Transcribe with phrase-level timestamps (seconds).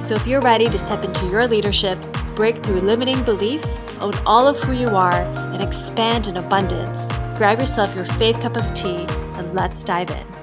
[0.00, 1.98] So if you're ready to step into your leadership,
[2.36, 7.58] break through limiting beliefs, own all of who you are, and expand in abundance, grab
[7.58, 10.37] yourself your faith cup of tea and let's dive in.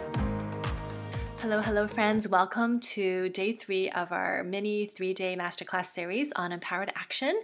[1.46, 2.28] Hello, hello, friends.
[2.28, 7.40] Welcome to day three of our mini three day masterclass series on empowered action.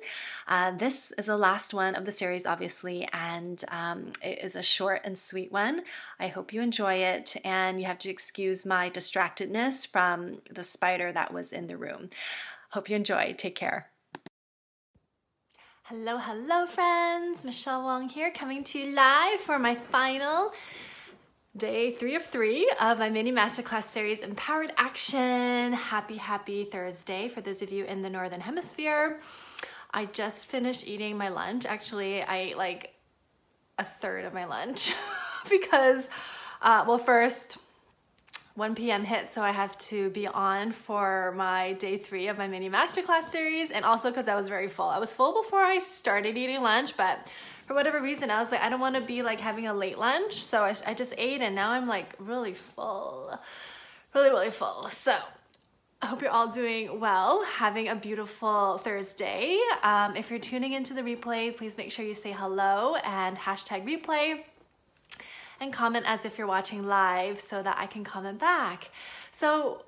[0.48, 4.64] Uh, this is the last one of the series, obviously, and um, it is a
[4.64, 5.84] short and sweet one.
[6.20, 11.12] I hope you enjoy it, and you have to excuse my distractedness from the spider
[11.12, 12.10] that was in the room.
[12.72, 13.36] Hope you enjoy.
[13.38, 13.91] Take care.
[15.84, 17.44] Hello, hello, friends.
[17.44, 20.54] Michelle Wong here, coming to you live for my final
[21.57, 25.74] day three of three of my mini masterclass series Empowered Action.
[25.74, 29.20] Happy, happy Thursday for those of you in the Northern Hemisphere.
[29.94, 31.66] I just finished eating my lunch.
[31.66, 32.94] Actually, I ate like
[33.77, 34.94] a third of my lunch
[35.49, 36.07] because,
[36.62, 37.57] uh, well, first,
[38.62, 39.04] 1 p.m.
[39.04, 43.23] hit, so I have to be on for my day three of my mini masterclass
[43.31, 44.85] series, and also because I was very full.
[44.85, 47.27] I was full before I started eating lunch, but
[47.65, 49.98] for whatever reason, I was like, I don't want to be like having a late
[49.98, 50.34] lunch.
[50.34, 53.35] So I, I just ate and now I'm like really full,
[54.13, 54.89] really, really full.
[54.91, 55.15] So
[56.04, 59.57] I hope you're all doing well, having a beautiful Thursday.
[59.82, 63.85] Um, if you're tuning into the replay, please make sure you say hello and hashtag
[63.87, 64.44] replay
[65.62, 68.90] and comment as if you're watching live so that I can comment back.
[69.31, 69.85] So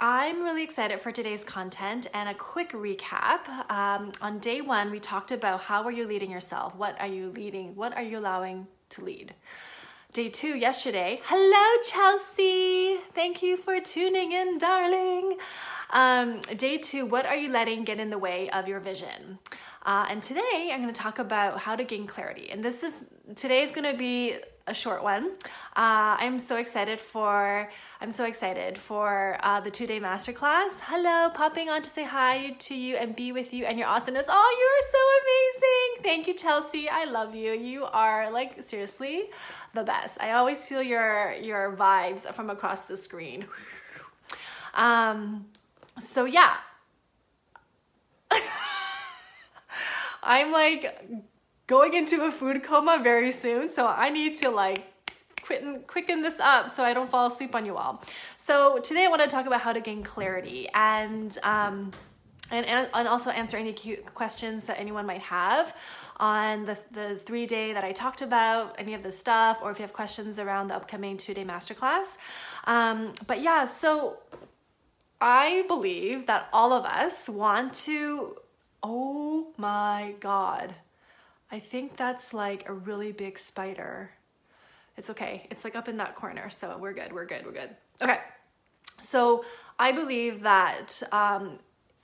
[0.00, 3.48] I'm really excited for today's content and a quick recap.
[3.70, 6.76] Um, on day one, we talked about how are you leading yourself?
[6.76, 7.74] What are you leading?
[7.74, 9.34] What are you allowing to lead?
[10.12, 11.20] Day two, yesterday.
[11.24, 12.96] Hello, Chelsea.
[13.10, 15.36] Thank you for tuning in, darling.
[15.90, 19.38] Um, day two, what are you letting get in the way of your vision?
[19.84, 22.50] Uh, and today, I'm going to talk about how to gain clarity.
[22.50, 24.36] And this is today is going to be
[24.68, 25.30] a short one.
[25.74, 27.68] Uh, I'm so excited for
[28.00, 30.80] I'm so excited for uh, the two day masterclass.
[30.82, 34.26] Hello, popping on to say hi to you and be with you and your awesomeness.
[34.28, 36.04] Oh, you are so amazing!
[36.04, 36.88] Thank you, Chelsea.
[36.88, 37.52] I love you.
[37.52, 39.30] You are like seriously
[39.74, 40.18] the best.
[40.20, 43.46] I always feel your your vibes from across the screen.
[44.74, 45.46] Um,
[45.98, 46.56] so yeah.
[50.22, 50.94] I'm like
[51.68, 54.84] going into a food coma very soon, so I need to like
[55.42, 58.02] quicken, quicken this up so I don't fall asleep on you all.
[58.36, 61.92] So today I want to talk about how to gain clarity and um,
[62.50, 63.74] and, and also answer any
[64.14, 65.76] questions that anyone might have
[66.16, 69.78] on the, the three day that I talked about, any of the stuff, or if
[69.78, 72.16] you have questions around the upcoming two day masterclass.
[72.64, 74.16] Um, but yeah, so
[75.20, 78.38] I believe that all of us want to,
[78.82, 80.74] oh my God,
[81.50, 84.10] I think that's like a really big spider.
[84.96, 85.46] It's okay.
[85.50, 86.50] It's like up in that corner.
[86.50, 87.12] So we're good.
[87.12, 87.46] We're good.
[87.46, 87.70] We're good.
[88.02, 88.18] Okay.
[89.00, 89.44] So
[89.78, 91.58] I believe that um,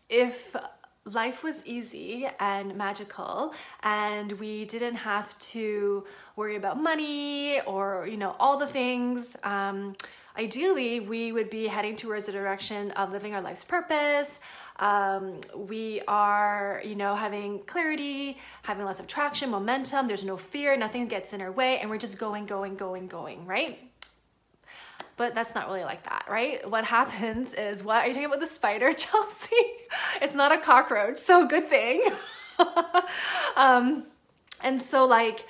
[0.08, 0.56] if
[1.04, 6.04] life was easy and magical and we didn't have to
[6.36, 9.94] worry about money or, you know, all the things, um,
[10.36, 14.40] ideally we would be heading towards the direction of living our life's purpose,
[14.78, 20.08] um, we are, you know, having clarity, having less of traction, momentum.
[20.08, 23.46] There's no fear, nothing gets in our way, and we're just going, going, going, going,
[23.46, 23.78] right?
[25.16, 26.68] But that's not really like that, right?
[26.68, 29.56] What happens is what are you talking about the spider, Chelsea?
[30.20, 32.02] it's not a cockroach, so good thing.
[33.56, 34.04] um,
[34.62, 35.46] and so like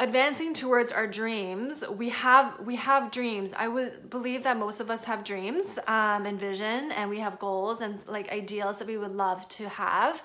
[0.00, 3.52] advancing towards our dreams we have we have dreams.
[3.56, 7.38] I would believe that most of us have dreams um, and vision and we have
[7.38, 10.22] goals and like ideals that we would love to have.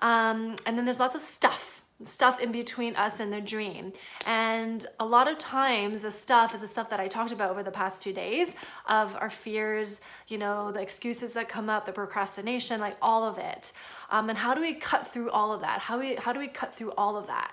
[0.00, 3.92] Um, and then there's lots of stuff stuff in between us and the dream.
[4.24, 7.62] And a lot of times the stuff is the stuff that i talked about over
[7.62, 8.54] the past two days
[8.88, 13.36] of our fears you know the excuses that come up the procrastination like all of
[13.36, 13.72] it.
[14.10, 15.80] Um, and how do we cut through all of that?
[15.80, 17.52] How we how do we cut through all of that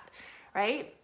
[0.54, 0.94] right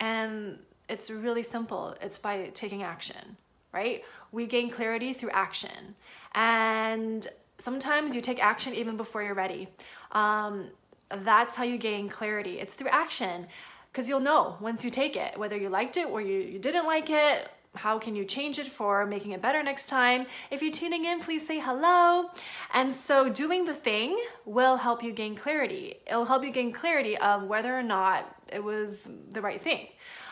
[0.00, 0.58] and
[0.88, 3.36] it's really simple it's by taking action,
[3.72, 4.02] right?
[4.32, 5.94] We gain clarity through action.
[6.34, 7.26] And
[7.58, 9.68] sometimes you take action even before you're ready.
[10.12, 10.68] Um,
[11.10, 12.58] that's how you gain clarity.
[12.58, 13.46] It's through action
[13.92, 16.86] because you'll know once you take it whether you liked it or you, you didn't
[16.86, 20.26] like it how can you change it for making it better next time?
[20.50, 22.30] If you're tuning in, please say hello.
[22.74, 25.96] And so doing the thing will help you gain clarity.
[26.06, 29.88] It'll help you gain clarity of whether or not it was the right thing.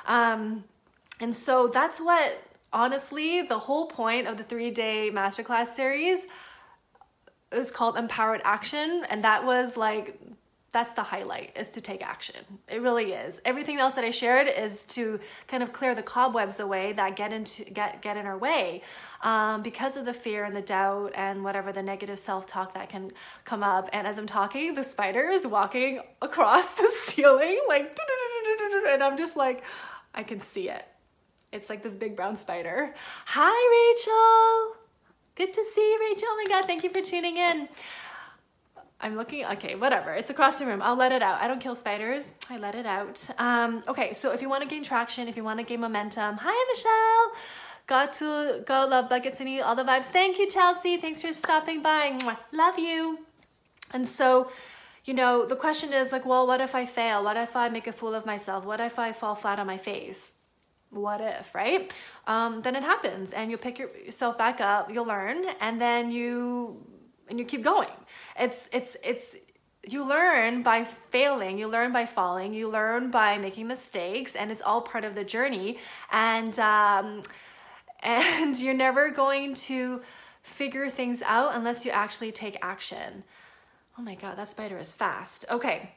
[0.06, 0.64] Um,
[1.20, 2.43] and so that's what
[2.73, 6.26] honestly the whole point of the three day masterclass series
[7.50, 10.20] is called empowered action and that was like
[10.70, 12.44] that's the highlight is to take action.
[12.69, 13.41] It really is.
[13.44, 17.32] Everything else that i shared is to kind of clear the cobwebs away that get
[17.32, 18.82] into get get in our way
[19.23, 23.12] um, because of the fear and the doubt and whatever the negative self-talk that can
[23.44, 23.88] come up.
[23.94, 27.99] And as i'm talking the spider is walking across the ceiling like
[28.91, 29.65] and i'm just like
[30.15, 30.85] i can see it.
[31.50, 32.94] It's like this big brown spider.
[33.25, 34.82] Hi rachel.
[35.35, 36.29] Good to see you rachel.
[36.31, 37.69] Oh my god thank you for tuning in
[39.00, 40.12] I'm looking, okay, whatever.
[40.12, 40.82] It's across the room.
[40.82, 41.40] I'll let it out.
[41.40, 42.32] I don't kill spiders.
[42.50, 43.24] I let it out.
[43.38, 46.38] Um, okay, so if you want to gain traction, if you want to gain momentum,
[46.40, 47.42] hi, Michelle.
[47.86, 50.06] Got to go, love bucket city, all the vibes.
[50.06, 50.96] Thank you, Chelsea.
[50.96, 52.36] Thanks for stopping by.
[52.52, 53.20] Love you.
[53.94, 54.50] And so,
[55.04, 57.22] you know, the question is like, well, what if I fail?
[57.22, 58.64] What if I make a fool of myself?
[58.64, 60.32] What if I fall flat on my face?
[60.90, 61.92] What if, right?
[62.26, 66.84] Um, then it happens and you'll pick yourself back up, you'll learn, and then you
[67.28, 67.88] and you keep going.
[68.38, 69.36] It's it's it's
[69.86, 74.60] you learn by failing, you learn by falling, you learn by making mistakes, and it's
[74.60, 75.78] all part of the journey.
[76.10, 77.22] And um,
[78.02, 80.02] and you're never going to
[80.42, 83.25] figure things out unless you actually take action.
[83.98, 85.44] Oh my god, that spider is fast.
[85.50, 85.92] Okay.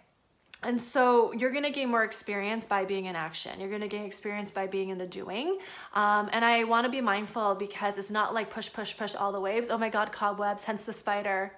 [0.63, 3.59] And so you're going to gain more experience by being in action.
[3.59, 5.57] You're going to gain experience by being in the doing.
[5.95, 9.31] Um, and I want to be mindful because it's not like push, push, push all
[9.31, 9.69] the waves.
[9.71, 11.51] Oh my God, cobwebs, hence the spider.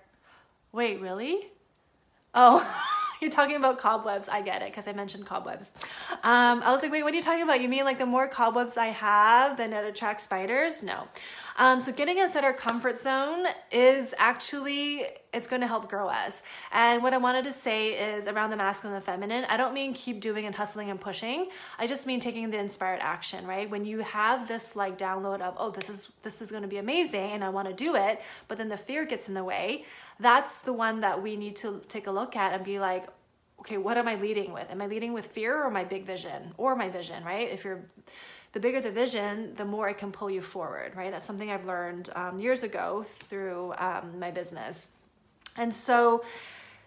[0.72, 1.48] Wait, really?
[2.34, 2.66] Oh,
[3.22, 4.30] you're talking about cobwebs.
[4.30, 5.74] I get it because I mentioned cobwebs.
[6.24, 7.62] Um, I was like, wait, what are you talking about?
[7.62, 10.82] You mean like the more cobwebs I have, then it attracts spiders?
[10.82, 11.08] No.
[11.58, 16.08] Um, so getting us at our comfort zone is actually it's going to help grow
[16.08, 16.44] us.
[16.72, 19.74] And what I wanted to say is around the masculine and the feminine, I don't
[19.74, 21.50] mean keep doing and hustling and pushing.
[21.80, 23.70] I just mean taking the inspired action, right?
[23.70, 26.78] When you have this like download of, oh, this is this is going to be
[26.78, 29.86] amazing and I want to do it, but then the fear gets in the way,
[30.20, 33.06] that's the one that we need to take a look at and be like,
[33.60, 34.70] okay, what am I leading with?
[34.70, 37.50] Am I leading with fear or my big vision or my vision, right?
[37.50, 37.86] If you're
[38.54, 41.12] the bigger the vision, the more it can pull you forward, right?
[41.12, 44.88] That's something I've learned um, years ago through um, my business.
[45.58, 46.24] And so,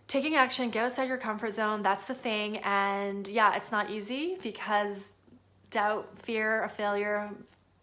[0.06, 2.58] taking action, get outside your comfort zone, that's the thing.
[2.58, 5.08] And yeah, it's not easy because
[5.70, 7.30] doubt, fear of failure,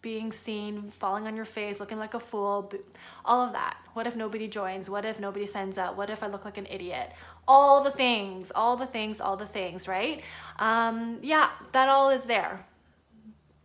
[0.00, 2.72] being seen, falling on your face, looking like a fool,
[3.24, 3.76] all of that.
[3.92, 4.88] What if nobody joins?
[4.88, 5.96] What if nobody signs up?
[5.96, 7.12] What if I look like an idiot?
[7.46, 10.22] All the things, all the things, all the things, right?
[10.58, 12.64] Um, yeah, that all is there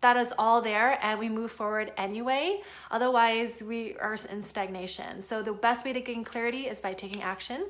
[0.01, 2.62] that is all there and we move forward anyway.
[2.92, 5.22] Otherwise, we are in stagnation.
[5.22, 7.68] So, the best way to gain clarity is by taking action.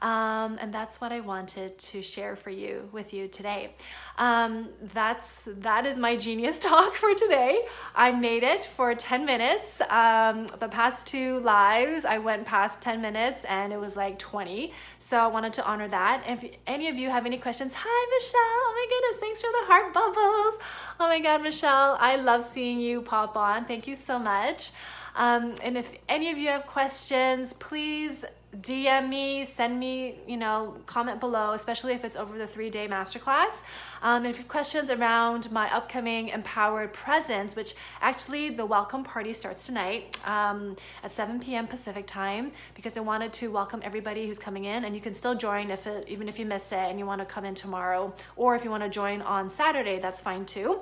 [0.00, 3.74] Um, and that's what I wanted to share for you with you today.
[4.16, 7.64] Um, that's that is my genius talk for today.
[7.94, 9.80] I made it for 10 minutes.
[9.90, 14.72] Um, the past two lives, I went past 10 minutes and it was like 20.
[14.98, 16.24] So I wanted to honor that.
[16.26, 18.40] If any of you have any questions, hi Michelle.
[18.40, 20.58] Oh my goodness, thanks for the heart bubbles.
[20.98, 23.64] Oh my God, Michelle, I love seeing you pop on.
[23.64, 24.72] Thank you so much.
[25.14, 28.24] Um, and if any of you have questions, please
[28.56, 32.88] DM me, send me, you know, comment below, especially if it's over the three day
[32.88, 33.62] masterclass.
[34.02, 39.04] Um, and if you have questions around my upcoming Empowered Presence, which actually the welcome
[39.04, 41.68] party starts tonight um, at 7 p.m.
[41.68, 44.86] Pacific time, because I wanted to welcome everybody who's coming in.
[44.86, 47.20] And you can still join if it, even if you miss it and you want
[47.20, 50.80] to come in tomorrow, or if you want to join on Saturday, that's fine too.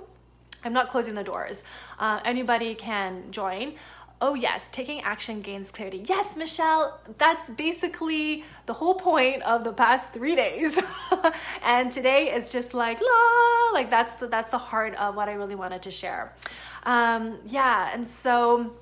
[0.65, 1.63] I'm not closing the doors.
[1.99, 3.75] Uh, anybody can join.
[4.21, 6.05] Oh, yes, taking action gains clarity.
[6.09, 10.81] Yes, Michelle, that's basically the whole point of the past three days.
[11.63, 15.35] and today is just like, la, like that's the, that's the heart of what I
[15.35, 16.33] really wanted to share.
[16.83, 18.73] Um, yeah, and so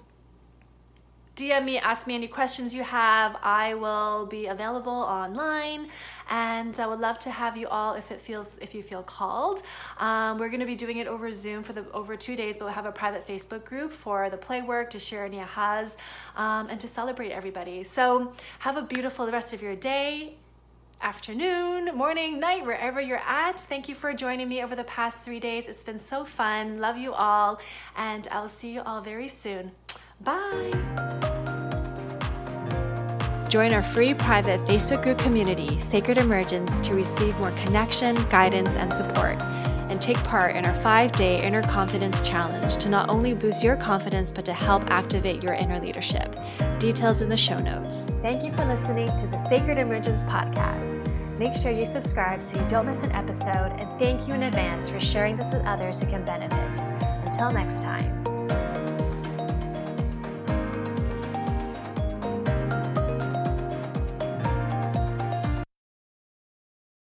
[1.37, 3.37] DM me, ask me any questions you have.
[3.43, 5.91] I will be available online
[6.31, 9.63] and I would love to have you all if it feels if you feel called.
[9.99, 12.65] Um, we're going to be doing it over Zoom for the over two days, but
[12.65, 15.97] we'll have a private Facebook group for the play work to share any ahas
[16.37, 17.85] um, and to celebrate everybody.
[17.85, 20.37] So have a beautiful rest of your day
[21.03, 23.61] afternoon, morning, night, wherever you're at.
[23.61, 25.69] Thank you for joining me over the past three days.
[25.69, 26.79] It's been so fun.
[26.79, 27.61] Love you all,
[27.95, 29.73] and I'll see you all very soon.
[30.21, 30.73] Bye.
[33.49, 38.93] Join our free private Facebook group community, Sacred Emergence, to receive more connection, guidance, and
[38.93, 39.39] support.
[39.89, 43.77] and take part in our five day Inner Confidence Challenge to not only boost your
[43.77, 46.37] confidence, but to help activate your inner leadership.
[46.79, 48.09] Details in the show notes.
[48.21, 51.07] Thank you for listening to the Sacred Emergence podcast.
[51.39, 54.89] Make sure you subscribe so you don't miss an episode, and thank you in advance
[54.89, 56.79] for sharing this with others who can benefit.
[57.25, 58.16] Until next time.